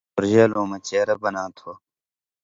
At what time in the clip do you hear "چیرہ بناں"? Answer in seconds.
0.87-1.49